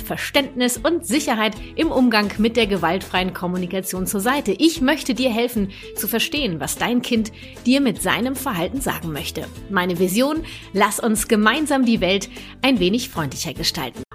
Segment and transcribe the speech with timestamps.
[0.00, 4.52] Verständnis und Sicherheit im Umgang mit der gewaltfreien Kommunikation zur Seite.
[4.52, 7.32] Ich möchte dir helfen zu verstehen, was dein Kind
[7.66, 9.46] dir mit seinem Verhalten sagen möchte.
[9.70, 12.28] Meine Vision, lass uns gemeinsam die Welt
[12.62, 14.07] ein wenig freundlicher gestalten.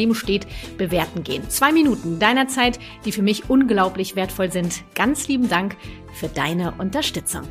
[0.00, 0.46] daneben steht,
[0.78, 1.48] bewerten gehen.
[1.50, 4.82] Zwei Minuten deiner Zeit, die für mich unglaublich wertvoll sind.
[4.94, 5.76] Ganz lieben Dank
[6.14, 7.44] für deine Unterstützung.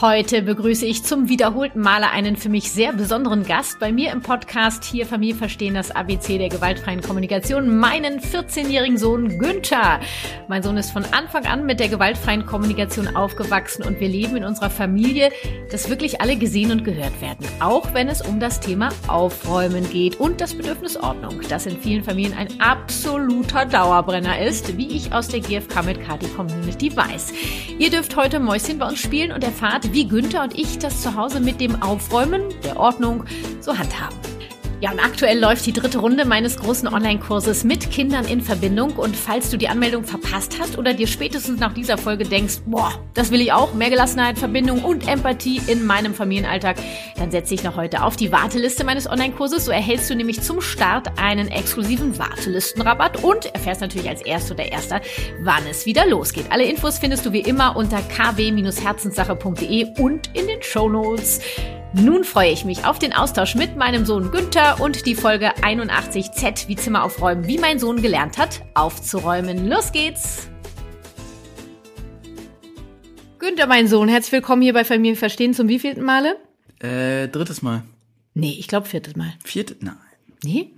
[0.00, 4.22] Heute begrüße ich zum wiederholten Male einen für mich sehr besonderen Gast bei mir im
[4.22, 10.00] Podcast hier Familie verstehen das ABC der gewaltfreien Kommunikation, meinen 14-jährigen Sohn Günther.
[10.48, 14.44] Mein Sohn ist von Anfang an mit der gewaltfreien Kommunikation aufgewachsen und wir leben in
[14.44, 15.32] unserer Familie,
[15.70, 20.18] dass wirklich alle gesehen und gehört werden, auch wenn es um das Thema Aufräumen geht
[20.18, 25.28] und das Bedürfnis Ordnung, das in vielen Familien ein absoluter Dauerbrenner ist, wie ich aus
[25.28, 27.34] der GFK mit Kati Community weiß.
[27.78, 31.14] Ihr dürft heute Mäuschen bei uns spielen und erfahrt, wie Günther und ich das zu
[31.14, 33.24] Hause mit dem Aufräumen, der Ordnung
[33.60, 34.16] so handhaben.
[34.82, 38.92] Ja, und aktuell läuft die dritte Runde meines großen Online-Kurses mit Kindern in Verbindung.
[38.92, 42.90] Und falls du die Anmeldung verpasst hast oder dir spätestens nach dieser Folge denkst, boah,
[43.12, 46.78] das will ich auch, mehr Gelassenheit, Verbindung und Empathie in meinem Familienalltag,
[47.16, 49.66] dann setze ich noch heute auf die Warteliste meines Online-Kurses.
[49.66, 54.72] So erhältst du nämlich zum Start einen exklusiven Wartelistenrabatt und erfährst natürlich als Erster oder
[54.72, 55.02] Erster,
[55.42, 56.46] wann es wieder losgeht.
[56.48, 61.40] Alle Infos findest du wie immer unter kw-herzenssache.de und in den Show Notes.
[61.92, 66.68] Nun freue ich mich auf den Austausch mit meinem Sohn Günther und die Folge 81Z
[66.68, 69.68] wie Zimmer aufräumen, wie mein Sohn gelernt hat, aufzuräumen.
[69.68, 70.48] Los geht's!
[73.40, 76.36] Günther, mein Sohn, herzlich willkommen hier bei Familie Verstehen zum wievielten Male?
[76.78, 77.82] Äh, drittes Mal.
[78.34, 79.34] Nee, ich glaube viertes Mal.
[79.42, 79.78] Viertes?
[79.80, 79.96] Nein.
[80.44, 80.70] Nee?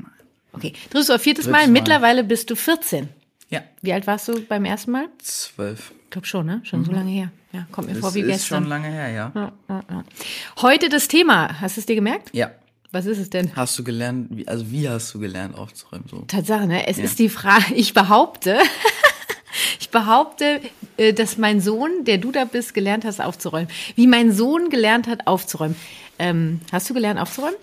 [0.55, 0.73] Okay.
[0.89, 1.67] Drittes oder viertes Drittes Mal.
[1.67, 1.73] Mal.
[1.73, 3.11] Mittlerweile bist du 14.
[3.51, 3.63] Ja.
[3.83, 5.09] Wie alt warst du beim ersten Mal?
[5.19, 5.93] Zwölf.
[6.05, 6.63] Ich glaube schon, ne?
[6.65, 7.31] Schon so lange her.
[7.53, 8.63] Ja, kommt mir Das vor wie ist gestern.
[8.63, 9.33] schon lange her, ja.
[9.35, 10.05] Ja, ja, ja.
[10.63, 11.61] Heute das Thema.
[11.61, 12.31] Hast du es dir gemerkt?
[12.33, 12.51] Ja.
[12.93, 13.55] Was ist es denn?
[13.57, 16.07] Hast du gelernt, wie, also wie hast du gelernt aufzuräumen?
[16.11, 16.25] So.
[16.27, 16.87] Tatsache, ne?
[16.87, 18.59] Es ist die Frage, ich behaupte,
[19.81, 20.61] ich behaupte,
[20.99, 23.69] äh, dass mein Sohn, der du da bist, gelernt hast aufzuräumen.
[23.97, 25.77] Wie mein Sohn gelernt hat aufzuräumen.
[26.19, 27.57] Ähm, hast du gelernt aufzuräumen?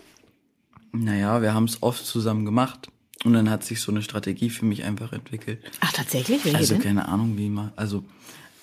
[0.92, 2.88] Naja, wir haben es oft zusammen gemacht.
[3.26, 5.60] Und dann hat sich so eine Strategie für mich einfach entwickelt.
[5.82, 6.44] Ach, tatsächlich?
[6.46, 6.84] Welche Also denn?
[6.84, 7.72] keine Ahnung, wie man.
[7.76, 8.04] Also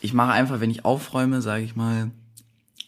[0.01, 2.11] ich mache einfach, wenn ich aufräume, sage ich mal,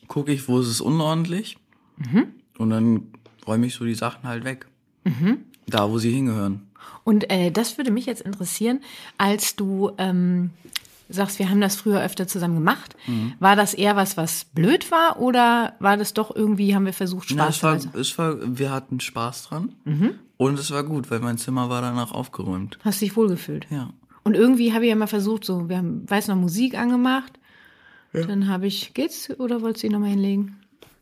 [0.06, 1.58] gucke ich, wo ist es unordentlich.
[1.96, 2.28] Mhm.
[2.58, 3.08] Und dann
[3.46, 4.66] räume ich so die Sachen halt weg.
[5.04, 5.38] Mhm.
[5.66, 6.68] Da, wo sie hingehören.
[7.04, 8.80] Und äh, das würde mich jetzt interessieren,
[9.16, 10.50] als du ähm,
[11.08, 12.96] sagst, wir haben das früher öfter zusammen gemacht.
[13.06, 13.34] Mhm.
[13.38, 17.30] War das eher was, was blöd war oder war das doch irgendwie, haben wir versucht,
[17.30, 17.90] Spaß zu haben?
[17.94, 19.74] es war, wir hatten Spaß dran.
[19.84, 20.14] Mhm.
[20.36, 22.78] Und es war gut, weil mein Zimmer war danach aufgeräumt.
[22.84, 23.66] Hast dich wohlgefühlt?
[23.70, 23.90] Ja.
[24.28, 27.32] Und irgendwie habe ich ja mal versucht, so, wir haben, weiß noch, Musik angemacht.
[28.12, 30.56] Dann habe ich, geht's oder wolltest du ihn nochmal hinlegen?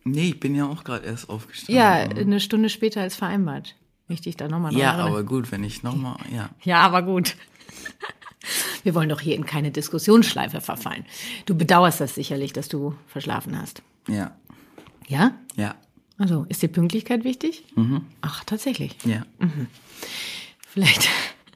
[0.04, 1.74] Nee, ich bin ja auch gerade erst aufgestanden.
[1.74, 3.74] Ja, eine Stunde später als vereinbart.
[4.08, 6.50] Richtig, da nochmal Ja, aber gut, wenn ich nochmal, ja.
[6.62, 7.34] Ja, aber gut.
[8.84, 11.04] Wir wollen doch hier in keine Diskussionsschleife verfallen.
[11.46, 13.82] Du bedauerst das sicherlich, dass du verschlafen hast.
[14.06, 14.36] Ja.
[15.08, 15.32] Ja?
[15.56, 15.74] Ja.
[16.16, 17.64] Also, ist dir Pünktlichkeit wichtig?
[18.20, 18.96] Ach, tatsächlich.
[19.04, 19.26] Ja.
[20.68, 21.08] Vielleicht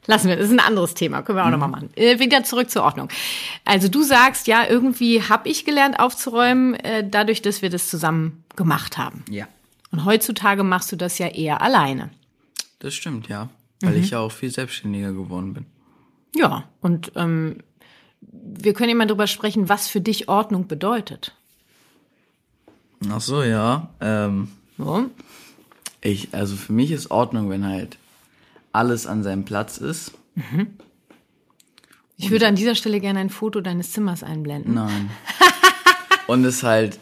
[0.07, 1.89] lassen wir, das ist ein anderes Thema, können wir auch nochmal machen.
[1.95, 3.09] Äh, wieder zurück zur Ordnung.
[3.65, 8.43] Also du sagst, ja, irgendwie habe ich gelernt aufzuräumen, äh, dadurch, dass wir das zusammen
[8.55, 9.23] gemacht haben.
[9.29, 9.47] Ja.
[9.91, 12.09] Und heutzutage machst du das ja eher alleine.
[12.79, 13.49] Das stimmt, ja.
[13.81, 15.65] Weil ich ja auch viel selbstständiger geworden bin.
[16.35, 17.57] Ja, und ähm,
[18.21, 21.35] wir können ja mal drüber sprechen, was für dich Ordnung bedeutet.
[23.09, 23.89] Ach so, ja.
[23.99, 25.09] Ähm, So.
[26.01, 27.97] ich, also für mich ist Ordnung, wenn halt
[28.73, 30.13] alles an seinem Platz ist.
[32.17, 34.73] Ich würde an dieser Stelle gerne ein Foto deines Zimmers einblenden.
[34.73, 35.09] Nein.
[36.27, 36.99] Und es halt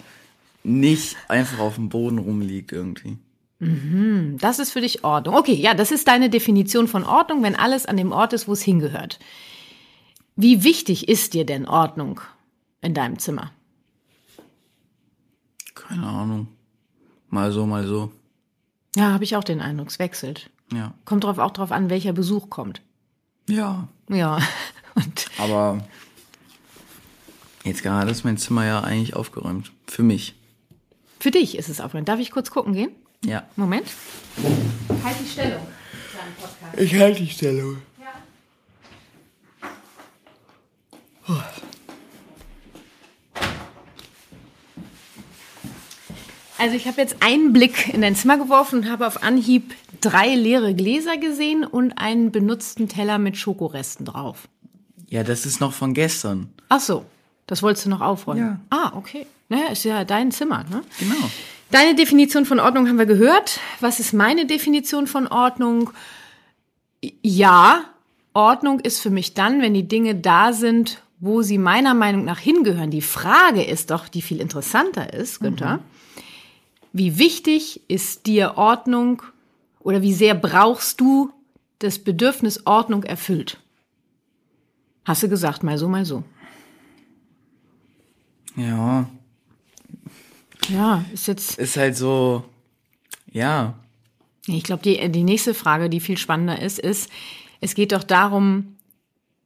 [0.63, 3.17] nicht einfach auf dem Boden rumliegt irgendwie.
[4.37, 5.35] Das ist für dich Ordnung.
[5.35, 8.53] Okay, ja, das ist deine Definition von Ordnung, wenn alles an dem Ort ist, wo
[8.53, 9.19] es hingehört.
[10.37, 12.21] Wie wichtig ist dir denn Ordnung
[12.81, 13.51] in deinem Zimmer?
[15.75, 16.47] Keine Ahnung.
[17.27, 18.13] Mal so, mal so.
[18.95, 20.49] Ja, habe ich auch den Eindruck, es wechselt.
[20.73, 20.93] Ja.
[21.05, 22.81] Kommt drauf auch drauf an, welcher Besuch kommt.
[23.47, 23.87] Ja.
[24.09, 24.39] Ja.
[24.95, 25.83] Und Aber
[27.63, 29.71] jetzt gerade ist mein Zimmer ja eigentlich aufgeräumt.
[29.87, 30.35] Für mich.
[31.19, 32.09] für dich ist es aufregend.
[32.09, 32.91] Darf ich kurz gucken gehen?
[33.23, 33.43] Ja.
[33.55, 33.87] Moment.
[35.03, 35.61] Halt die Stellung.
[36.77, 37.77] Ich halte die Stellung.
[46.59, 50.35] Also ich habe jetzt einen Blick in dein Zimmer geworfen und habe auf Anhieb drei
[50.35, 54.49] leere Gläser gesehen und einen benutzten Teller mit Schokoresten drauf.
[55.07, 56.49] Ja, das ist noch von gestern.
[56.67, 57.05] Ach so,
[57.47, 58.41] das wolltest du noch aufräumen.
[58.41, 58.59] Ja.
[58.69, 59.25] Ah, okay.
[59.47, 60.83] Naja, ist ja dein Zimmer, ne?
[60.99, 61.31] Genau.
[61.71, 63.59] Deine Definition von Ordnung haben wir gehört.
[63.79, 65.91] Was ist meine Definition von Ordnung?
[67.21, 67.85] Ja,
[68.33, 72.39] Ordnung ist für mich dann, wenn die Dinge da sind, wo sie meiner Meinung nach
[72.39, 72.91] hingehören.
[72.91, 75.79] Die Frage ist doch, die viel interessanter ist, Günther.
[76.99, 79.21] Wie wichtig ist dir Ordnung
[79.79, 81.31] oder wie sehr brauchst du
[81.79, 83.57] das Bedürfnis Ordnung erfüllt?
[85.05, 86.25] Hast du gesagt, mal so, mal so.
[88.57, 89.09] Ja.
[90.67, 91.57] Ja, ist jetzt.
[91.57, 92.43] Ist halt so.
[93.31, 93.79] Ja.
[94.45, 97.09] Ich glaube, die, die nächste Frage, die viel spannender ist, ist,
[97.61, 98.75] es geht doch darum,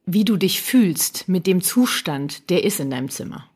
[0.07, 3.47] wie du dich fühlst mit dem Zustand, der ist in deinem Zimmer.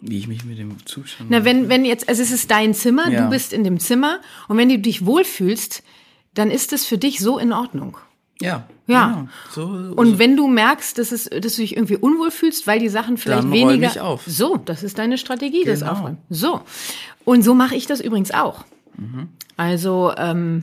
[0.00, 1.30] Wie ich mich mit dem Zustand.
[1.30, 3.24] Na, wenn, wenn jetzt, also es ist dein Zimmer, Ja.
[3.24, 5.82] du bist in dem Zimmer und wenn du dich wohlfühlst,
[6.34, 7.98] dann ist es für dich so in Ordnung.
[8.40, 8.66] Ja.
[8.86, 9.08] Ja.
[9.08, 9.28] Genau.
[9.52, 12.88] So, Und wenn du merkst, dass, es, dass du dich irgendwie unwohl fühlst, weil die
[12.88, 13.88] Sachen vielleicht Dann räum weniger.
[13.90, 14.22] ich auf.
[14.26, 15.92] So, das ist deine Strategie, das Genau.
[15.92, 16.18] Aufräumen.
[16.30, 16.60] So.
[17.24, 18.64] Und so mache ich das übrigens auch.
[18.96, 19.28] Mhm.
[19.58, 20.62] Also ähm,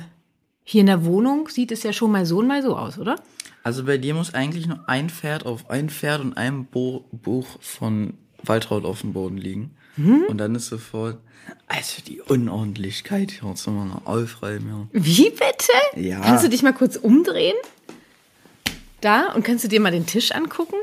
[0.63, 3.15] hier in der Wohnung sieht es ja schon mal so und mal so aus, oder?
[3.63, 7.45] Also bei dir muss eigentlich nur ein Pferd auf ein Pferd und ein Bo Buch
[7.61, 9.71] von Waltraud auf dem Boden liegen.
[9.95, 10.23] Hm?
[10.27, 11.17] Und dann ist sofort,
[11.67, 14.87] also die Unordentlichkeit hier mal noch aufräumen.
[14.93, 15.01] Ja.
[15.03, 15.73] Wie bitte?
[15.95, 16.21] Ja.
[16.21, 17.55] Kannst du dich mal kurz umdrehen?
[19.01, 20.75] Da und kannst du dir mal den Tisch angucken?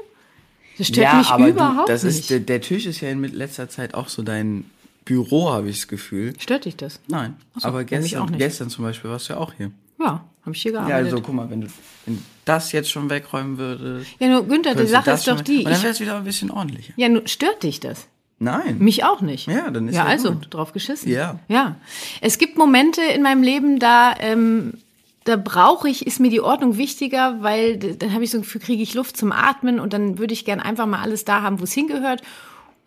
[0.79, 2.19] Das stört mich aber überhaupt du, das nicht.
[2.21, 4.65] ist der, der Tisch ist ja in letzter Zeit auch so dein
[5.05, 6.33] Büro, habe ich das Gefühl.
[6.39, 7.01] Stört dich das?
[7.07, 9.71] Nein, so, aber ja, gestern, gestern zum Beispiel warst du ja auch hier.
[10.01, 11.13] Ja, habe ich hier Ja, gearbeitet.
[11.13, 11.67] also guck mal, wenn du
[12.07, 14.11] wenn du das jetzt schon wegräumen würdest.
[14.19, 15.59] Ja, nur Günther, die Sache ist doch die.
[15.59, 16.93] Und dann wäre es wieder ein bisschen ordentlicher.
[16.97, 18.07] ja, nur stört dich das?
[18.39, 18.79] Nein.
[18.79, 19.47] Mich auch nicht.
[19.47, 20.53] Ja, dann ist ja ja also gut.
[20.53, 21.11] drauf geschissen.
[21.11, 21.39] Ja.
[21.49, 21.77] Ja.
[22.21, 24.75] Es gibt Momente in meinem Leben, da ähm,
[25.23, 28.61] da brauche ich, ist mir die Ordnung wichtiger, weil dann habe ich so ein Gefühl,
[28.61, 31.61] kriege ich Luft zum Atmen und dann würde ich gern einfach mal alles da haben,
[31.61, 32.21] wo es hingehört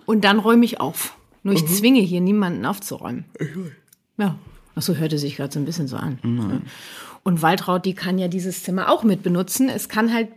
[0.06, 1.16] und dann räume ich auf.
[1.42, 1.62] Nur Mhm.
[1.62, 3.26] ich zwinge hier niemanden aufzuräumen.
[4.18, 4.36] Ja.
[4.76, 6.20] Ach so hörte sich gerade so ein bisschen so an.
[6.24, 6.62] Ja.
[7.28, 9.68] Und Waltraud, die kann ja dieses Zimmer auch mit benutzen.
[9.68, 10.30] Es kann halt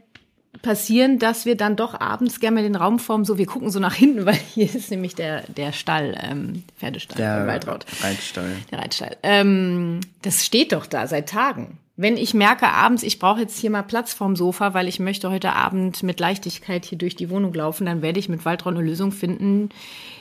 [0.60, 3.78] passieren, dass wir dann doch abends gerne mal den Raum formen, so wir gucken so
[3.78, 7.86] nach hinten, weil hier ist nämlich der, der Stall, ähm, Pferdestall Der von Waltraud.
[8.02, 8.50] Reitstall.
[8.72, 9.16] Der Reitstall.
[9.22, 11.78] Ähm, das steht doch da seit Tagen.
[11.94, 15.30] Wenn ich merke abends, ich brauche jetzt hier mal Platz vorm Sofa, weil ich möchte
[15.30, 18.84] heute Abend mit Leichtigkeit hier durch die Wohnung laufen, dann werde ich mit Waltraud eine
[18.84, 19.68] Lösung finden,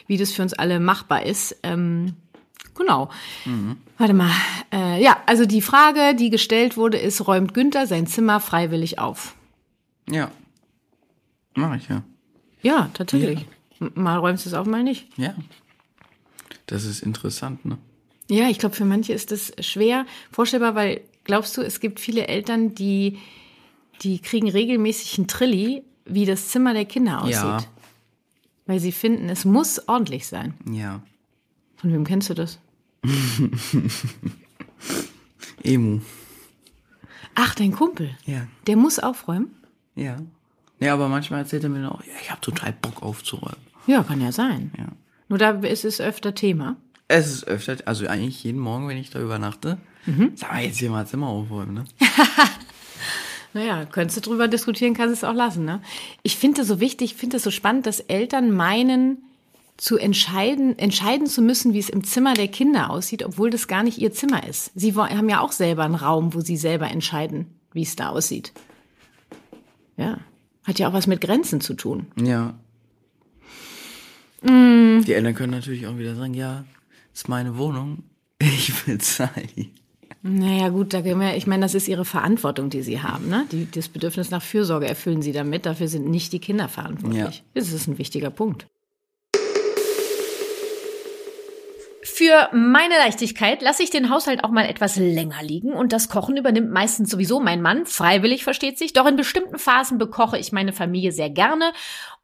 [0.06, 1.58] wie das für uns alle machbar ist.
[1.64, 2.14] Ähm,
[2.80, 3.10] genau.
[4.00, 4.32] Warte mal.
[4.74, 9.36] Äh, ja, also die Frage, die gestellt wurde, ist, räumt Günther sein Zimmer freiwillig auf?
[10.10, 10.32] Ja.
[11.56, 12.02] Mach ich ja.
[12.64, 13.46] Ja, tatsächlich.
[13.80, 15.08] M- Mal räumst du es auf, mal nicht.
[15.18, 15.36] Ja.
[16.66, 17.78] Das ist interessant, ne?
[18.30, 22.28] Ja, ich glaube, für manche ist das schwer vorstellbar, weil glaubst du, es gibt viele
[22.28, 23.18] Eltern, die,
[24.02, 27.36] die kriegen regelmäßig einen Trilli, wie das Zimmer der Kinder aussieht.
[27.36, 27.64] Ja.
[28.68, 30.54] Weil sie finden, es muss ordentlich sein.
[30.72, 31.02] Ja.
[31.78, 32.60] Von wem kennst du das?
[35.64, 36.00] Emu.
[37.36, 38.12] Ach, dein Kumpel.
[38.26, 38.48] Ja.
[38.68, 39.50] Der muss aufräumen?
[39.96, 40.18] Ja.
[40.80, 43.58] Ja, aber manchmal erzählt er mir dann auch, ja, ich habe total Bock aufzuräumen.
[43.88, 44.72] Ja, kann ja sein.
[44.78, 44.86] Ja.
[45.28, 46.78] Nur da ist es öfter Thema.
[47.08, 50.32] Es ist öfter, also eigentlich jeden Morgen, wenn ich da übernachte, Mhm.
[50.36, 51.84] sag mal, jetzt hier mal Zimmer aufräumen, ne?
[53.54, 55.66] Naja, könntest du drüber diskutieren, kannst es auch lassen.
[55.66, 55.82] Ne?
[56.22, 59.24] Ich finde es so wichtig, ich finde es so spannend, dass Eltern meinen,
[59.80, 63.84] zu entscheiden, entscheiden zu müssen, wie es im Zimmer der Kinder aussieht, obwohl das gar
[63.84, 64.72] nicht ihr Zimmer ist.
[64.76, 68.52] Sie haben ja auch selber einen Raum, wo sie selber entscheiden, wie es da aussieht.
[69.98, 70.20] Ja,
[70.64, 72.08] hat ja auch was mit Grenzen zu tun.
[72.16, 72.56] Ja.
[74.42, 75.02] Mm.
[75.04, 76.66] Die Eltern können natürlich auch wieder sagen, ja,
[77.14, 78.04] ist meine Wohnung,
[78.40, 79.70] ich bezahle.
[80.22, 83.30] Naja, gut, da wir, ich meine, das ist ihre Verantwortung, die sie haben.
[83.30, 83.46] Ne?
[83.54, 85.66] Die, das Bedürfnis nach Fürsorge erfüllen sie damit.
[85.66, 87.38] Dafür sind nicht die Kinder verantwortlich.
[87.38, 87.44] Ja.
[87.54, 88.68] Das ist ein wichtiger Punkt.
[92.14, 96.38] Für meine Leichtigkeit lasse ich den Haushalt auch mal etwas länger liegen und das Kochen
[96.38, 100.74] übernimmt meistens sowieso mein Mann, freiwillig versteht sich, doch in bestimmten Phasen bekoche ich meine
[100.74, 101.72] Familie sehr gerne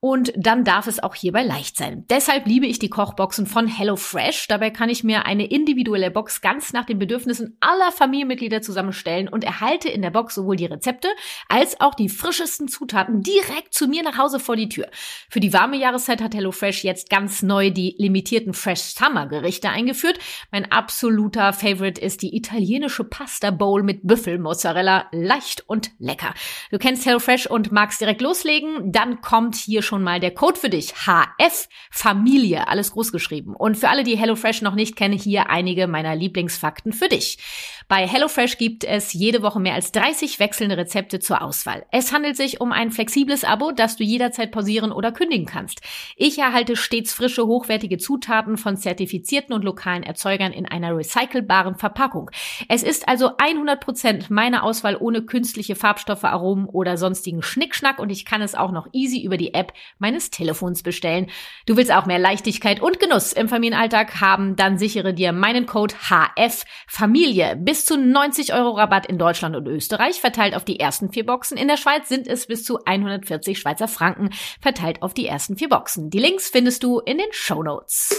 [0.05, 2.05] und dann darf es auch hierbei leicht sein.
[2.11, 4.47] Deshalb liebe ich die Kochboxen von HelloFresh.
[4.47, 9.43] Dabei kann ich mir eine individuelle Box ganz nach den Bedürfnissen aller Familienmitglieder zusammenstellen und
[9.43, 11.07] erhalte in der Box sowohl die Rezepte
[11.49, 14.91] als auch die frischesten Zutaten direkt zu mir nach Hause vor die Tür.
[15.27, 20.19] Für die warme Jahreszeit hat HelloFresh jetzt ganz neu die limitierten Fresh Summer Gerichte eingeführt.
[20.51, 25.07] Mein absoluter Favorite ist die italienische Pasta Bowl mit Büffelmozzarella.
[25.11, 26.35] Leicht und lecker.
[26.69, 28.91] Du kennst HelloFresh und magst direkt loslegen?
[28.91, 30.93] Dann kommt hier schon schon mal der Code für dich.
[30.93, 33.55] HF Familie, alles groß geschrieben.
[33.55, 37.37] Und für alle, die HelloFresh noch nicht kennen, hier einige meiner Lieblingsfakten für dich.
[37.87, 41.85] Bei HelloFresh gibt es jede Woche mehr als 30 wechselnde Rezepte zur Auswahl.
[41.91, 45.79] Es handelt sich um ein flexibles Abo, das du jederzeit pausieren oder kündigen kannst.
[46.17, 52.31] Ich erhalte stets frische, hochwertige Zutaten von zertifizierten und lokalen Erzeugern in einer recycelbaren Verpackung.
[52.67, 58.25] Es ist also 100% meine Auswahl ohne künstliche Farbstoffe, Aromen oder sonstigen Schnickschnack und ich
[58.25, 61.27] kann es auch noch easy über die App meines Telefons bestellen.
[61.65, 65.95] Du willst auch mehr Leichtigkeit und Genuss im Familienalltag haben, dann sichere dir meinen Code
[66.09, 71.11] HF Familie bis zu 90 Euro Rabatt in Deutschland und Österreich, verteilt auf die ersten
[71.11, 71.57] vier Boxen.
[71.57, 74.29] In der Schweiz sind es bis zu 140 Schweizer Franken,
[74.61, 76.09] verteilt auf die ersten vier Boxen.
[76.09, 78.15] Die Links findest du in den Show Notes.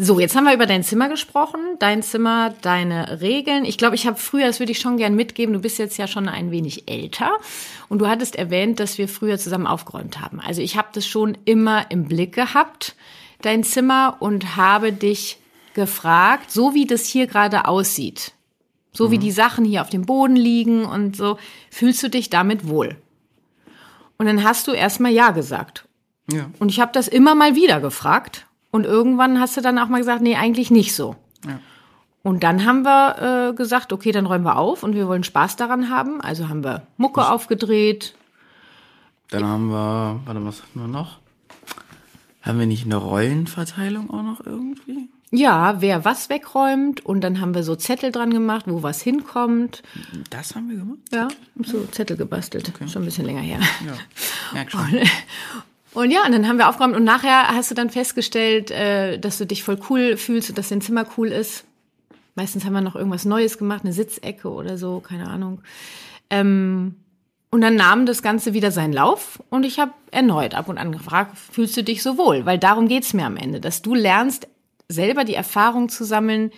[0.00, 1.58] So, jetzt haben wir über dein Zimmer gesprochen.
[1.80, 3.64] Dein Zimmer, deine Regeln.
[3.64, 6.06] Ich glaube, ich habe früher, das würde ich schon gern mitgeben, du bist jetzt ja
[6.06, 7.32] schon ein wenig älter.
[7.88, 10.38] Und du hattest erwähnt, dass wir früher zusammen aufgeräumt haben.
[10.38, 12.94] Also ich habe das schon immer im Blick gehabt,
[13.42, 15.40] dein Zimmer, und habe dich
[15.74, 18.34] gefragt, so wie das hier gerade aussieht,
[18.92, 19.10] so mhm.
[19.10, 21.38] wie die Sachen hier auf dem Boden liegen und so,
[21.72, 22.94] fühlst du dich damit wohl?
[24.16, 25.88] Und dann hast du erstmal Ja gesagt.
[26.30, 26.50] Ja.
[26.60, 28.44] Und ich habe das immer mal wieder gefragt.
[28.70, 31.16] Und irgendwann hast du dann auch mal gesagt, nee, eigentlich nicht so.
[31.46, 31.58] Ja.
[32.22, 35.56] Und dann haben wir äh, gesagt, okay, dann räumen wir auf und wir wollen Spaß
[35.56, 36.20] daran haben.
[36.20, 37.30] Also haben wir Mucke was?
[37.30, 38.14] aufgedreht.
[39.30, 41.18] Dann haben wir, warte, was hatten wir noch?
[42.42, 45.08] Haben wir nicht eine Rollenverteilung auch noch irgendwie?
[45.30, 49.82] Ja, wer was wegräumt und dann haben wir so Zettel dran gemacht, wo was hinkommt.
[50.30, 50.98] Das haben wir gemacht?
[51.12, 51.28] Ja,
[51.62, 52.70] so Zettel gebastelt.
[52.70, 52.88] Okay.
[52.88, 53.60] Schon ein bisschen länger her.
[53.86, 53.92] Ja,
[54.54, 54.80] merk schon.
[54.80, 55.10] Und,
[55.98, 59.36] und ja, und dann haben wir aufgeräumt und nachher hast du dann festgestellt, äh, dass
[59.36, 61.64] du dich voll cool fühlst und dass dein Zimmer cool ist.
[62.36, 65.60] Meistens haben wir noch irgendwas Neues gemacht, eine Sitzecke oder so, keine Ahnung.
[66.30, 66.94] Ähm,
[67.50, 70.92] und dann nahm das Ganze wieder seinen Lauf und ich habe erneut ab und an
[70.92, 72.46] gefragt, fühlst du dich so wohl?
[72.46, 74.46] Weil darum geht's mir am Ende, dass du lernst,
[74.88, 76.52] selber die Erfahrung zu sammeln,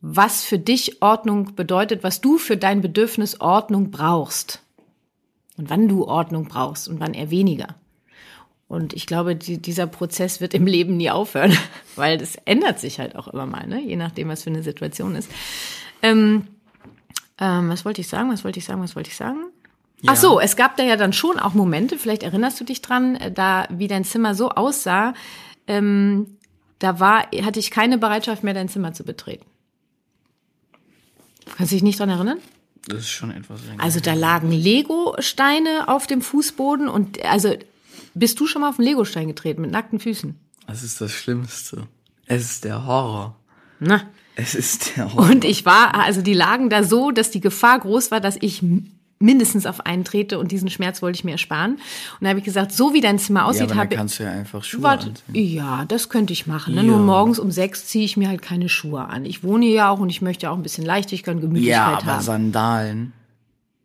[0.00, 4.62] was für dich Ordnung bedeutet, was du für dein Bedürfnis Ordnung brauchst.
[5.58, 7.74] Und wann du Ordnung brauchst und wann eher weniger.
[8.72, 11.54] Und ich glaube, die, dieser Prozess wird im Leben nie aufhören,
[11.94, 13.82] weil das ändert sich halt auch immer mal, ne?
[13.82, 15.30] je nachdem, was für eine Situation ist.
[16.00, 16.46] Ähm,
[17.36, 18.30] ähm, was wollte ich sagen?
[18.32, 18.82] Was wollte ich sagen?
[18.82, 19.40] Was wollte ich sagen?
[20.00, 20.12] Ja.
[20.12, 23.16] Ach so, es gab da ja dann schon auch Momente, vielleicht erinnerst du dich dran,
[23.16, 25.12] äh, da wie dein Zimmer so aussah,
[25.66, 26.38] ähm,
[26.78, 29.44] da war, hatte ich keine Bereitschaft mehr, dein Zimmer zu betreten.
[31.58, 32.38] Kannst du dich nicht dran erinnern?
[32.88, 33.82] Das ist schon etwas länger.
[33.82, 37.54] Also da lagen Lego-Steine auf dem Fußboden und also
[38.14, 40.34] bist du schon mal auf einen Lego-Stein getreten mit nackten Füßen?
[40.66, 41.86] Das ist das Schlimmste.
[42.26, 43.36] Es ist der Horror.
[43.80, 44.02] Na.
[44.36, 45.30] Es ist der Horror.
[45.30, 48.62] Und ich war, also die lagen da so, dass die Gefahr groß war, dass ich
[49.22, 51.74] mindestens auf einen trete und diesen Schmerz wollte ich mir ersparen.
[51.74, 51.80] Und
[52.22, 54.64] da habe ich gesagt, so wie dein Zimmer aussieht, ja, habe kannst du ja einfach
[54.64, 55.34] Schuhe warte, anziehen.
[55.34, 56.74] Ja, das könnte ich machen.
[56.74, 56.82] Ne?
[56.82, 59.24] Nur morgens um sechs ziehe ich mir halt keine Schuhe an.
[59.24, 61.92] Ich wohne hier ja auch und ich möchte auch ein bisschen Leichtigkeit und Gemütlichkeit haben.
[61.92, 62.22] Ja, aber haben.
[62.22, 63.12] Sandalen.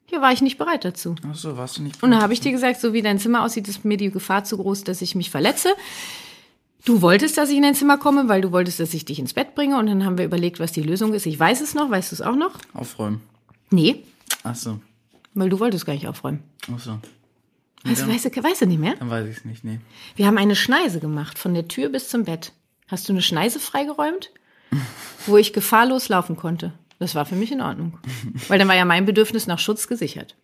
[0.09, 1.15] Hier war ich nicht bereit dazu.
[1.29, 3.19] Ach so, warst du nicht bereit Und dann habe ich dir gesagt, so wie dein
[3.19, 5.69] Zimmer aussieht, ist mir die Gefahr zu groß, dass ich mich verletze.
[6.85, 9.33] Du wolltest, dass ich in dein Zimmer komme, weil du wolltest, dass ich dich ins
[9.33, 9.77] Bett bringe.
[9.77, 11.25] Und dann haben wir überlegt, was die Lösung ist.
[11.25, 11.89] Ich weiß es noch.
[11.89, 12.53] Weißt du es auch noch?
[12.73, 13.21] Aufräumen.
[13.69, 14.03] Nee.
[14.43, 14.79] Ach so.
[15.33, 16.41] Weil du wolltest gar nicht aufräumen.
[16.73, 16.97] Ach so.
[17.83, 18.95] Weißt, dann, weißt, du, weißt du nicht mehr?
[18.95, 19.79] Dann weiß ich es nicht, nee.
[20.15, 22.53] Wir haben eine Schneise gemacht, von der Tür bis zum Bett.
[22.87, 24.31] Hast du eine Schneise freigeräumt,
[25.25, 26.73] wo ich gefahrlos laufen konnte?
[26.99, 27.97] Das war für mich in Ordnung.
[28.47, 30.35] Weil dann war ja mein Bedürfnis nach Schutz gesichert.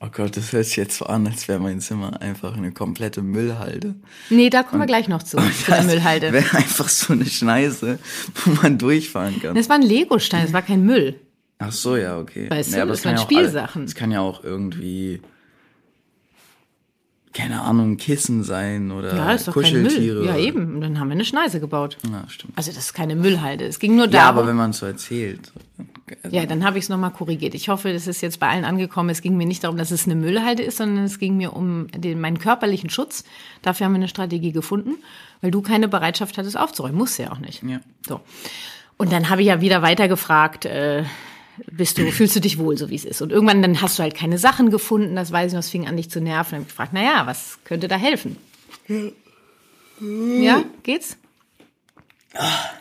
[0.00, 3.22] Oh Gott, das hört sich jetzt so an, als wäre mein Zimmer einfach eine komplette
[3.22, 3.94] Müllhalde.
[4.30, 6.32] Nee, da kommen und, wir gleich noch zu, zu der Müllhalde.
[6.32, 7.98] Wäre einfach so eine Schneise,
[8.34, 9.54] wo man durchfahren kann.
[9.54, 11.20] Das war ein Legostein, das war kein Müll.
[11.58, 12.48] Ach so, ja, okay.
[12.50, 13.84] Weißt ja, du, das waren ja Spielsachen.
[13.84, 15.20] Es kann ja auch irgendwie,
[17.38, 20.24] keine Ahnung, Kissen sein oder ja, ist doch Kuscheltiere.
[20.24, 20.74] Ja, eben.
[20.74, 21.96] Und dann haben wir eine Schneise gebaut.
[22.10, 22.52] Ja, stimmt.
[22.56, 23.64] Also das ist keine Müllhalde.
[23.64, 24.24] Es ging nur darum.
[24.24, 25.52] Ja, aber wenn man es so erzählt,
[26.30, 27.54] Ja, dann habe ich es nochmal korrigiert.
[27.54, 29.10] Ich hoffe, das ist jetzt bei allen angekommen.
[29.10, 31.86] Es ging mir nicht darum, dass es eine Müllhalde ist, sondern es ging mir um
[31.94, 33.22] den, meinen körperlichen Schutz.
[33.62, 34.96] Dafür haben wir eine Strategie gefunden,
[35.40, 36.98] weil du keine Bereitschaft hattest aufzuräumen.
[36.98, 37.62] Musst du ja auch nicht.
[37.62, 37.80] Ja.
[38.06, 38.20] So.
[38.96, 41.04] Und dann habe ich ja wieder weitergefragt, äh,
[41.70, 43.22] bist du, fühlst du dich wohl, so wie es ist?
[43.22, 45.86] Und irgendwann dann hast du halt keine Sachen gefunden, das weiß ich noch, es fing
[45.86, 46.50] an, dich zu nerven.
[46.50, 48.36] Dann habe ich gefragt, na ja, was könnte da helfen?
[50.00, 51.16] Ja, geht's?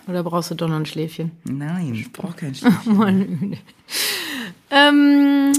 [0.08, 1.32] Oder brauchst du doch noch ein Schläfchen?
[1.46, 3.58] Nein, ich brauche kein Schläfchen.
[4.70, 5.54] Ähm,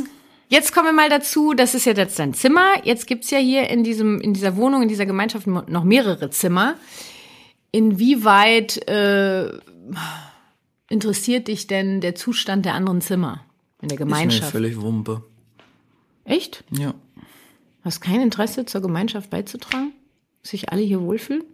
[0.48, 2.66] jetzt kommen wir mal dazu, das ist ja jetzt dein Zimmer.
[2.84, 6.76] Jetzt gibt's ja hier in, diesem, in dieser Wohnung, in dieser Gemeinschaft noch mehrere Zimmer.
[7.72, 9.50] Inwieweit äh,
[10.88, 13.44] interessiert dich denn der Zustand der anderen Zimmer
[13.82, 14.50] in der Ist mir Gemeinschaft?
[14.52, 15.22] völlig Wumpe.
[16.24, 16.64] Echt?
[16.70, 16.94] Ja.
[17.84, 19.92] Hast kein Interesse zur Gemeinschaft beizutragen?
[20.42, 21.44] Sich alle hier wohlfühlen?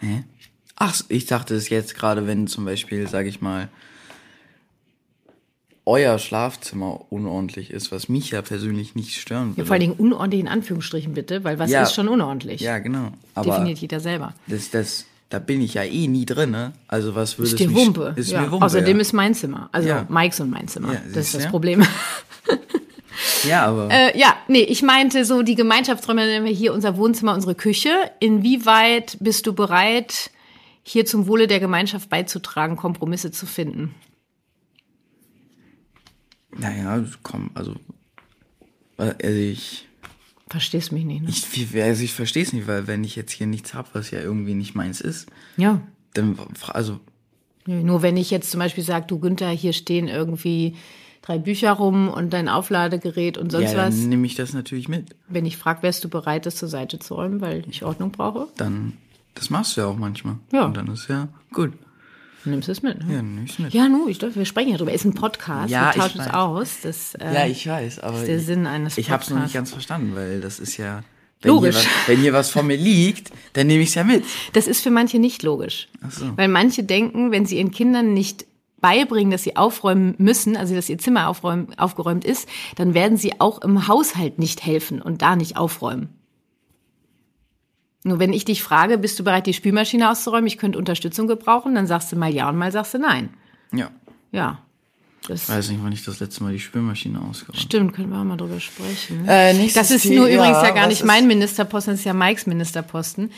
[0.00, 0.24] Hä?
[0.76, 3.68] Ach, ich dachte es jetzt gerade, wenn zum Beispiel, sag ich mal,
[5.86, 9.66] euer Schlafzimmer unordentlich ist, was mich ja persönlich nicht stören Ja, würde.
[9.66, 11.82] vor allen Dingen unordentlich in Anführungsstrichen bitte, weil was Ja.
[11.82, 12.60] ist schon unordentlich?
[12.62, 13.10] Ja, genau.
[13.34, 14.34] Aber Definiert jeder selber.
[14.46, 16.72] das, das, da bin ich ja eh nie drin, ne?
[16.86, 18.12] Also was würde mich Wumpe.
[18.16, 18.42] Ist ja.
[18.42, 19.00] mir Wumpe, Außerdem ja.
[19.00, 19.68] ist mein Zimmer.
[19.72, 20.06] Also Ja.
[20.08, 20.96] Mikes und mein Zimmer.
[21.12, 21.46] Das ist das?
[21.48, 21.84] Problem.
[23.48, 27.34] ja, aber äh, ja, nee, ich meinte so die Gemeinschaftsräume, nennen wir hier unser Wohnzimmer,
[27.34, 27.90] unsere Küche.
[28.20, 30.30] Inwieweit bist du bereit,
[30.82, 33.94] hier zum Wohle der Gemeinschaft beizutragen, Kompromisse zu finden?
[36.58, 37.74] naja, komm, also,
[38.98, 39.88] äh, also ich,
[40.54, 41.28] Verstehst mich nicht, ne?
[41.28, 44.20] ich, also ich verstehe es nicht, weil wenn ich jetzt hier nichts hab, was ja
[44.20, 45.80] irgendwie nicht meins ist, ja.
[46.12, 47.00] dann, also,
[47.66, 50.76] Nö, Nur wenn ich jetzt zum Beispiel sage, du Günther, hier stehen irgendwie
[51.22, 53.98] drei Bücher rum und dein Aufladegerät und sonst ja, was.
[53.98, 55.16] dann nehme ich das natürlich mit.
[55.28, 58.48] Wenn ich frage, wärst du bereit, das zur Seite zu räumen, weil ich Ordnung brauche?
[58.56, 58.92] Dann,
[59.34, 60.36] das machst du ja auch manchmal.
[60.52, 60.66] Ja.
[60.66, 61.72] Und dann ist ja gut.
[62.44, 62.98] Nimmst du es mit.
[63.00, 63.22] Ja, Ne?
[63.22, 63.72] nehme ich's mit.
[63.72, 64.92] Ja, nu, ich glaube, wir sprechen ja drüber.
[64.92, 66.68] Ist ein Podcast, Ja, wir ich tauschen es aus.
[66.82, 69.44] Das, äh, Ja, ich weiß, aber ist der Sinn eines ich habe es noch nicht
[69.46, 69.54] Podcasts.
[69.54, 71.02] ganz verstanden, weil das ist ja
[71.42, 71.76] wenn Logisch.
[71.76, 74.24] Hier was, wenn hier was vor mir liegt, dann nehme ich es ja mit.
[74.54, 75.88] Das ist für manche nicht logisch.
[76.02, 76.36] Ach so.
[76.36, 78.46] Weil manche denken, wenn sie ihren Kindern nicht
[78.80, 83.40] beibringen, dass sie aufräumen müssen, also dass ihr Zimmer aufräumen, aufgeräumt ist, dann werden sie
[83.40, 86.08] auch im Haushalt nicht helfen und da nicht aufräumen.
[88.04, 91.74] Nur wenn ich dich frage, bist du bereit, die Spülmaschine auszuräumen, ich könnte Unterstützung gebrauchen,
[91.74, 93.30] dann sagst du mal ja und mal sagst du nein.
[93.72, 93.90] Ja.
[94.30, 94.58] Ja.
[95.26, 98.18] Das Ich weiß nicht, wann ich das letzte Mal die Spülmaschine ausgeräumt stimmt, können wir
[98.18, 99.26] auch mal drüber sprechen.
[99.26, 102.12] Äh, Das ist nur ja, übrigens ja gar was nicht mein Ministerposten, das ist ja
[102.12, 103.30] Mikes Ministerposten.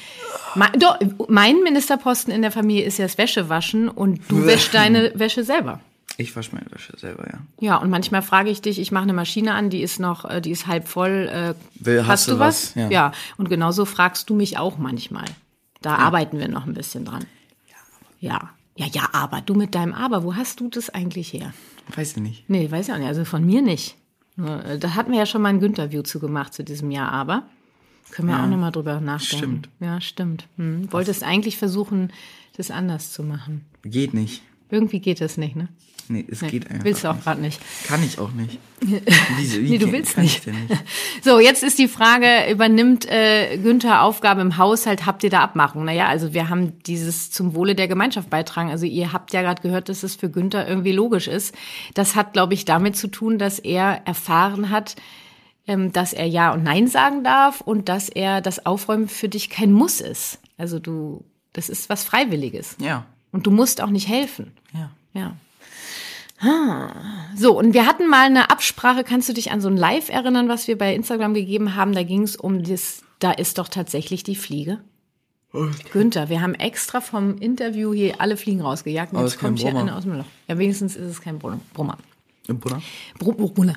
[0.57, 0.99] Ma doch,
[1.29, 5.81] mein Ministerposten in der Familie ist ja das Wäschewaschen und du wäschst deine Wäsche selber.
[6.19, 7.39] Ich wasche meine Wäsche selber, ja.
[7.61, 10.41] Ja, und manchmal frage ich dich, ich mache eine Maschine an, die ist noch, äh,
[10.41, 11.29] die ist halb voll.
[11.31, 12.77] Äh, Will- hast, hast du was?
[12.77, 12.91] was?
[12.91, 13.13] Ja.
[13.37, 15.27] und genauso fragst du mich auch manchmal.
[15.83, 17.25] Da arbeiten wir noch ein bisschen dran.
[18.21, 18.51] Ja.
[18.79, 21.53] Ja, ja, aber du mit deinem Aber, wo hast du das eigentlich her?
[21.95, 22.49] Weiß ich nicht.
[22.51, 23.07] Nee, weiß ich auch nicht.
[23.09, 23.97] Also von mir nicht.
[24.39, 27.45] Äh, Da hatten wir ja schon mal ein Günther-View zu gemacht zu diesem Jahr, aber
[28.11, 29.37] können wir auch noch mal drüber nachdenken.
[29.37, 29.69] stimmt.
[29.81, 30.47] Ja, stimmt.
[30.57, 30.93] Hm.
[30.93, 32.13] Wolltest eigentlich versuchen,
[32.57, 33.65] das anders zu machen.
[33.83, 34.43] Geht nicht.
[34.71, 35.69] Irgendwie geht das nicht, ne?
[36.09, 36.85] Nee, es geht einfach.
[36.85, 37.61] Willst du auch gerade nicht.
[37.87, 38.59] Kann ich auch nicht.
[39.39, 39.61] Wieso?
[39.61, 40.47] Wie Nee, du willst nicht.
[40.47, 40.85] Nicht?
[41.23, 45.85] So, jetzt ist die Frage, übernimmt äh, Günther Aufgabe im Haushalt, habt ihr da Abmachung?
[45.85, 48.71] Naja, also wir haben dieses zum Wohle der Gemeinschaft beitragen.
[48.71, 51.55] Also ihr habt ja gerade gehört, dass es für Günther irgendwie logisch ist.
[51.95, 54.95] Das hat, glaube ich, damit zu tun, dass er erfahren hat,
[55.67, 59.51] ähm, dass er Ja und Nein sagen darf und dass er das Aufräumen für dich
[59.51, 60.39] kein Muss ist.
[60.57, 62.77] Also du, das ist was Freiwilliges.
[62.81, 63.07] Ja.
[63.37, 64.53] Und du musst auch nicht helfen.
[64.73, 64.91] Ja.
[65.13, 65.37] Ja.
[66.41, 66.91] Ah.
[67.37, 70.49] So, und wir hatten mal eine Absprache, kannst du dich an so ein Live erinnern,
[70.49, 71.93] was wir bei Instagram gegeben haben?
[71.95, 74.81] Da ging es um das, da ist doch tatsächlich die Fliege.
[75.93, 79.81] Günther, wir haben extra vom Interview hier alle Fliegen rausgejagt und jetzt kommt hier Brummer.
[79.83, 80.25] eine aus dem Loch.
[80.49, 81.61] Ja, wenigstens ist es kein Brummer.
[81.75, 81.99] Brummer.
[82.49, 82.81] Im Bruder?
[83.19, 83.75] Bru- Bru- Brunner.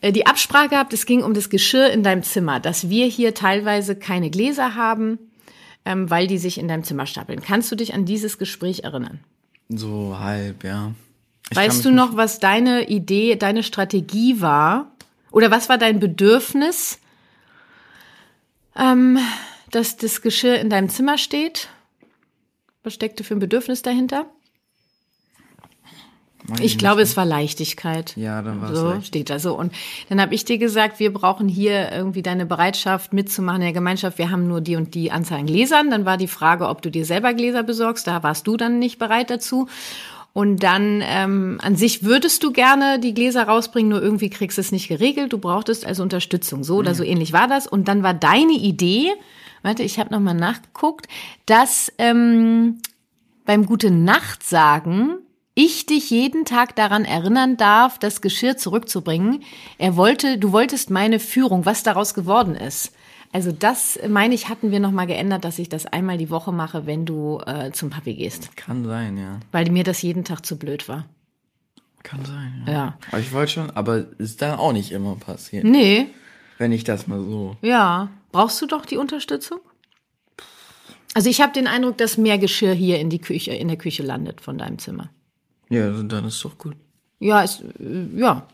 [0.00, 3.34] Äh, Die Absprache gehabt, es ging um das Geschirr in deinem Zimmer, dass wir hier
[3.34, 5.18] teilweise keine Gläser haben,
[5.90, 7.42] ähm, weil die sich in deinem Zimmer stapeln.
[7.42, 9.18] Kannst du dich an dieses Gespräch erinnern?
[9.68, 10.92] So halb, ja.
[11.50, 14.92] Ich Weißt du noch, was deine Idee, deine Strategie war?
[15.32, 17.00] Oder was war dein Bedürfnis,
[18.76, 19.18] ähm,
[19.70, 21.68] dass das Geschirr in deinem Zimmer steht?
[22.84, 24.26] Was steckte für ein Bedürfnis dahinter?
[26.60, 28.16] Ich glaube, es war Leichtigkeit.
[28.16, 29.06] Ja, dann war es So leicht.
[29.06, 29.56] steht da so.
[29.56, 29.72] Und
[30.08, 34.18] dann habe ich dir gesagt, wir brauchen hier irgendwie deine Bereitschaft mitzumachen in der Gemeinschaft.
[34.18, 35.90] Wir haben nur die und die Anzahl an Gläsern.
[35.90, 38.06] Dann war die Frage, ob du dir selber Gläser besorgst.
[38.06, 39.68] Da warst du dann nicht bereit dazu.
[40.32, 44.60] Und dann ähm, an sich würdest du gerne die Gläser rausbringen, nur irgendwie kriegst du
[44.60, 45.32] es nicht geregelt.
[45.32, 46.62] Du brauchtest also Unterstützung.
[46.62, 47.66] So oder so ähnlich war das.
[47.66, 49.10] Und dann war deine Idee,
[49.62, 51.08] warte, ich habe nochmal nachgeguckt,
[51.46, 52.78] dass ähm,
[53.44, 55.16] beim Gute Nacht sagen
[55.64, 59.42] ich dich jeden Tag daran erinnern darf, das Geschirr zurückzubringen.
[59.78, 62.92] Er wollte, du wolltest meine Führung, was daraus geworden ist.
[63.32, 66.86] Also das, meine ich, hatten wir nochmal geändert, dass ich das einmal die Woche mache,
[66.86, 68.56] wenn du äh, zum Papi gehst.
[68.56, 69.38] Kann sein, ja.
[69.52, 71.06] Weil mir das jeden Tag zu blöd war.
[72.02, 72.72] Kann sein, ja.
[72.72, 72.98] Ja.
[73.08, 75.64] Aber ich wollte schon, aber ist dann auch nicht immer passiert.
[75.64, 76.06] Nee,
[76.58, 77.56] Wenn ich das mal so.
[77.62, 78.08] ja.
[78.32, 79.58] Brauchst du doch die Unterstützung?
[81.14, 84.04] Also ich habe den Eindruck, dass mehr Geschirr hier in die Küche, in der Küche
[84.04, 85.10] landet von deinem Zimmer.
[85.70, 86.74] Ja, also dann ist doch gut.
[87.18, 88.46] Ja, ist, äh, ja.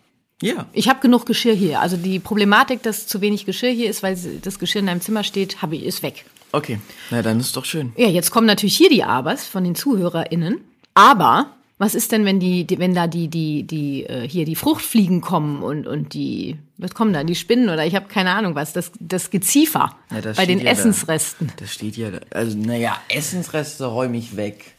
[0.43, 0.67] Ja.
[0.75, 1.81] Ich habe genug Geschirr hier.
[1.81, 5.25] Also die Problematik, dass zu wenig Geschirr hier ist, weil das Geschirr in deinem Zimmer
[5.25, 6.27] steht, habe ich, ist weg.
[6.53, 6.79] Okay.
[7.11, 7.93] Na, dann ist doch schön.
[7.97, 10.61] Ja, jetzt kommen natürlich hier die Abers von den ZuhörerInnen.
[10.93, 14.57] Aber was ist denn, wenn die, die wenn da die, die, die, äh, hier die
[14.57, 18.55] Fruchtfliegen kommen und, und die, was kommen da, die Spinnen oder ich habe keine Ahnung
[18.55, 20.71] was, das, das Geziefer Ja, das bei den ja da.
[20.71, 21.53] Essensresten.
[21.59, 22.21] Das steht ja, da.
[22.31, 24.75] also naja, Essensreste räume ich weg.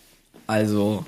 [0.46, 1.06] Also.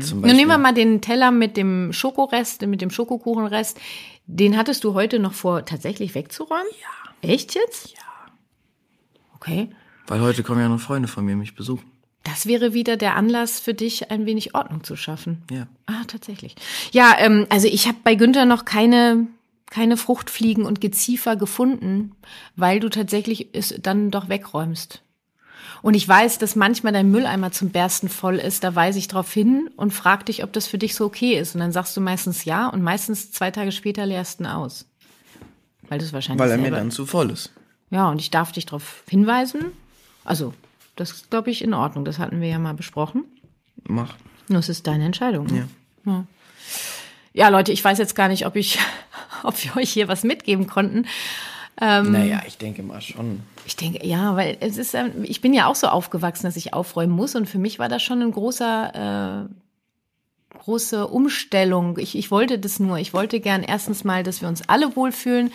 [0.00, 3.80] Zum Nun nehmen wir mal den Teller mit dem Schokorest, mit dem Schokokuchenrest.
[4.26, 6.66] Den hattest du heute noch vor, tatsächlich wegzuräumen?
[6.80, 7.28] Ja.
[7.28, 7.92] Echt jetzt?
[7.92, 7.98] Ja.
[9.34, 9.70] Okay.
[10.06, 11.90] Weil heute kommen ja noch Freunde von mir mich besuchen.
[12.22, 15.42] Das wäre wieder der Anlass für dich, ein wenig Ordnung zu schaffen.
[15.50, 15.66] Ja.
[15.86, 16.54] Ah, tatsächlich.
[16.92, 19.26] Ja, ähm, also ich habe bei Günther noch keine,
[19.66, 22.12] keine Fruchtfliegen und Geziefer gefunden,
[22.56, 25.03] weil du tatsächlich es dann doch wegräumst.
[25.82, 28.64] Und ich weiß, dass manchmal dein Mülleimer zum Bersten voll ist.
[28.64, 31.54] Da weise ich drauf hin und frag dich, ob das für dich so okay ist.
[31.54, 34.86] Und dann sagst du meistens ja und meistens zwei Tage später leerst du ihn aus.
[35.88, 37.52] Weil du es wahrscheinlich Weil er mir dann zu voll ist.
[37.90, 39.66] ja, und ich darf dich darauf hinweisen.
[40.24, 40.54] Also,
[40.96, 42.04] das ist, glaube ich, in Ordnung.
[42.06, 43.24] Das hatten wir ja mal besprochen.
[43.86, 44.14] Mach.
[44.48, 45.46] Nur es ist deine Entscheidung.
[45.46, 45.68] ne?
[46.06, 46.12] Ja.
[46.12, 46.24] Ja.
[47.34, 48.78] ja, Leute, ich weiß jetzt gar nicht, ob ich,
[49.42, 51.06] ob wir euch hier was mitgeben konnten.
[51.80, 53.40] Ähm, Naja, ich denke mal schon.
[53.66, 56.74] Ich denke, ja, weil es ist, ähm, ich bin ja auch so aufgewachsen, dass ich
[56.74, 61.98] aufräumen muss und für mich war das schon ein großer, äh, große Umstellung.
[61.98, 62.98] Ich, ich wollte das nur.
[62.98, 65.52] Ich wollte gern erstens mal, dass wir uns alle wohlfühlen,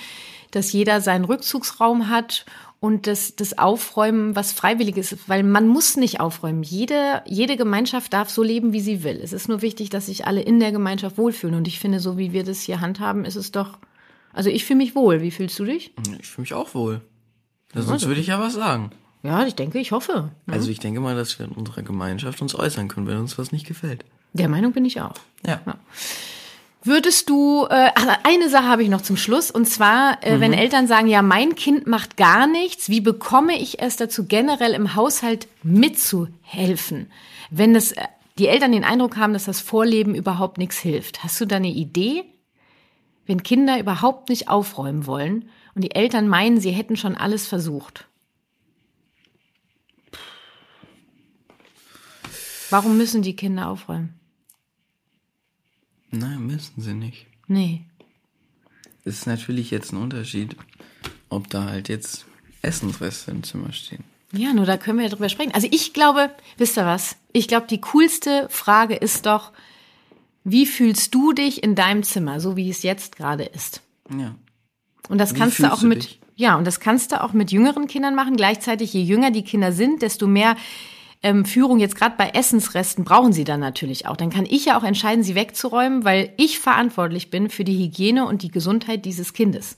[0.51, 2.45] dass jeder seinen Rückzugsraum hat
[2.79, 6.63] und das, das Aufräumen, was freiwillig ist, weil man muss nicht aufräumen.
[6.63, 9.19] Jede, jede Gemeinschaft darf so leben, wie sie will.
[9.21, 11.55] Es ist nur wichtig, dass sich alle in der Gemeinschaft wohlfühlen.
[11.55, 13.77] Und ich finde, so wie wir das hier handhaben, ist es doch,
[14.33, 15.21] also ich fühle mich wohl.
[15.21, 15.93] Wie fühlst du dich?
[16.19, 17.01] Ich fühle mich auch wohl.
[17.73, 18.91] Sonst würde ich ja was sagen.
[19.21, 20.31] Ja, ich denke, ich hoffe.
[20.47, 23.51] Also ich denke mal, dass wir in unserer Gemeinschaft uns äußern können, wenn uns was
[23.51, 24.05] nicht gefällt.
[24.33, 25.15] Der Meinung bin ich auch.
[25.45, 25.59] Ja.
[26.83, 30.53] Würdest du, äh, ach, eine Sache habe ich noch zum Schluss, und zwar, äh, wenn
[30.53, 34.95] Eltern sagen, ja, mein Kind macht gar nichts, wie bekomme ich es dazu, generell im
[34.95, 37.11] Haushalt mitzuhelfen?
[37.49, 38.03] Wenn das, äh,
[38.37, 41.21] die Eltern den Eindruck haben, dass das Vorleben überhaupt nichts hilft.
[41.21, 42.23] Hast du da eine Idee?
[43.25, 48.05] Wenn Kinder überhaupt nicht aufräumen wollen und die Eltern meinen, sie hätten schon alles versucht.
[52.69, 54.19] Warum müssen die Kinder aufräumen?
[56.11, 57.27] Nein, müssen sie nicht.
[57.47, 57.81] Nee.
[59.05, 60.55] Es ist natürlich jetzt ein Unterschied,
[61.29, 62.25] ob da halt jetzt
[62.61, 64.03] Essensreste im Zimmer stehen.
[64.31, 65.53] Ja, nur da können wir ja drüber sprechen.
[65.53, 67.15] Also ich glaube, wisst ihr was?
[67.33, 69.51] Ich glaube, die coolste Frage ist doch,
[70.43, 73.81] wie fühlst du dich in deinem Zimmer, so wie es jetzt gerade ist?
[74.15, 74.35] Ja.
[75.07, 76.19] Und das Wie kannst du auch du mit, dich?
[76.35, 78.35] ja, und das kannst du auch mit jüngeren Kindern machen.
[78.35, 80.55] Gleichzeitig, je jünger die Kinder sind, desto mehr
[81.21, 84.17] ähm, Führung jetzt gerade bei Essensresten brauchen sie dann natürlich auch.
[84.17, 88.25] Dann kann ich ja auch entscheiden, sie wegzuräumen, weil ich verantwortlich bin für die Hygiene
[88.25, 89.77] und die Gesundheit dieses Kindes.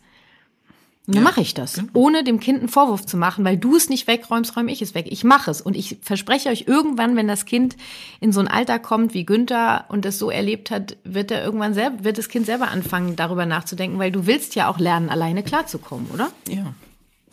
[1.08, 1.90] Und dann Ja, mache ich das, genau.
[1.94, 4.94] ohne dem Kind einen Vorwurf zu machen, weil du es nicht wegräumst, räume ich es
[4.94, 5.08] weg.
[5.10, 7.76] Ich mache es und ich verspreche euch, irgendwann, wenn das Kind
[8.20, 11.74] in so ein Alter kommt wie Günther und das so erlebt hat, wird er irgendwann
[11.74, 15.42] selber, wird das Kind selber anfangen, darüber nachzudenken, weil du willst ja auch lernen, alleine
[15.42, 16.32] klarzukommen, oder?
[16.48, 16.74] Ja.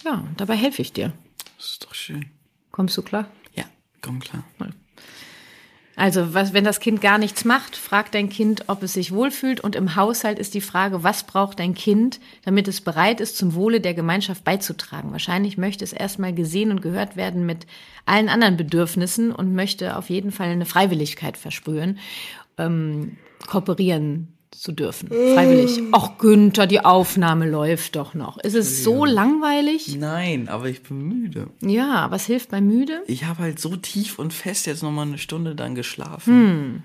[0.05, 1.13] Ja, dabei helfe ich dir.
[1.59, 2.25] Das ist doch schön.
[2.71, 3.27] Kommst du klar?
[3.55, 3.65] Ja,
[4.01, 4.45] komm klar.
[5.99, 9.61] Also, was, wenn das Kind gar nichts macht, frag dein Kind, ob es sich wohlfühlt.
[9.61, 13.55] Und im Haushalt ist die Frage, was braucht dein Kind, damit es bereit ist, zum
[13.55, 15.11] Wohle der Gemeinschaft beizutragen.
[15.11, 17.67] Wahrscheinlich möchte es erstmal gesehen und gehört werden mit
[18.07, 21.99] allen anderen Bedürfnissen und möchte auf jeden Fall eine Freiwilligkeit versprühen,
[22.59, 23.17] ähm,
[23.49, 25.09] kooperieren zu dürfen.
[25.09, 25.81] Freiwillig.
[25.93, 28.39] Ach, Günther, die Aufnahme läuft doch noch.
[28.39, 29.97] Ist es so langweilig?
[29.97, 31.49] Nein, aber ich bin müde.
[31.61, 33.03] Ja, was hilft bei müde?
[33.07, 36.83] Ich habe halt so tief und fest jetzt noch mal eine Stunde dann geschlafen.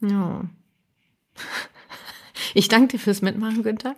[0.00, 0.42] Ja.
[2.54, 3.94] Ich danke dir fürs Mitmachen, Günther.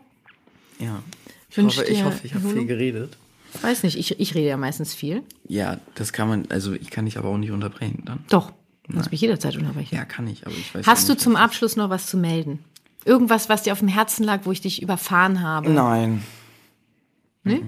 [0.79, 1.03] Ja.
[1.51, 3.16] Ich Wünsch hoffe, ich hoffe, ich habe viel geredet.
[3.62, 5.23] Weiß nicht, ich, ich rede ja meistens viel.
[5.49, 8.25] Ja, das kann man, also ich kann dich aber auch nicht unterbrechen dann.
[8.29, 8.53] Doch,
[8.87, 9.95] du kannst mich jederzeit unterbrechen.
[9.95, 12.16] Ja, kann ich, aber ich weiß Hast ja du nicht, zum Abschluss noch was zu
[12.16, 12.61] melden?
[13.04, 15.70] Irgendwas, was dir auf dem Herzen lag, wo ich dich überfahren habe?
[15.70, 16.22] Nein.
[17.44, 17.62] Nee?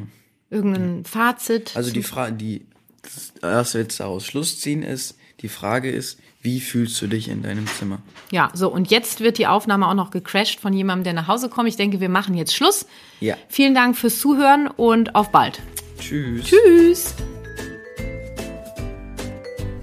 [0.51, 1.73] Irgendein Fazit?
[1.75, 2.67] Also die Frage, die,
[3.03, 7.29] das, was wir jetzt daraus Schluss ziehen, ist, Die Frage ist, wie fühlst du dich
[7.29, 8.01] in deinem Zimmer?
[8.31, 11.49] Ja, so und jetzt wird die Aufnahme auch noch gecrashed von jemandem, der nach Hause
[11.49, 11.69] kommt.
[11.69, 12.87] Ich denke, wir machen jetzt Schluss.
[13.19, 13.37] Ja.
[13.49, 15.61] Vielen Dank fürs Zuhören und auf bald.
[15.99, 16.45] Tschüss.
[16.45, 17.15] Tschüss.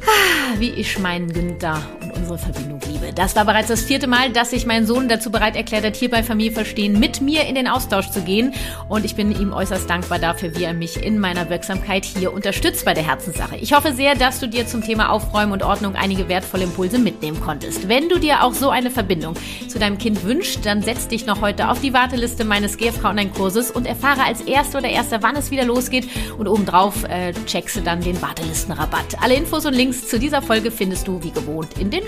[0.01, 1.81] Ah, wie ich meinen Günther
[2.19, 3.11] unsere Verbindung liebe.
[3.13, 6.09] Das war bereits das vierte Mal, dass sich mein Sohn dazu bereit erklärt hat, hier
[6.09, 8.53] bei Familie Verstehen mit mir in den Austausch zu gehen.
[8.87, 12.85] Und ich bin ihm äußerst dankbar dafür, wie er mich in meiner Wirksamkeit hier unterstützt
[12.85, 13.57] bei der Herzenssache.
[13.57, 17.39] Ich hoffe sehr, dass du dir zum Thema Aufräumen und Ordnung einige wertvolle Impulse mitnehmen
[17.39, 17.87] konntest.
[17.87, 19.35] Wenn du dir auch so eine Verbindung
[19.67, 23.71] zu deinem Kind wünschst, dann setz dich noch heute auf die Warteliste meines GFK Online-Kurses
[23.71, 26.07] und erfahre als Erster oder Erster, wann es wieder losgeht.
[26.37, 29.21] Und obendrauf äh, checkst du dann den Wartelistenrabatt.
[29.21, 32.07] Alle Infos und Links zu dieser Folge findest du wie gewohnt in den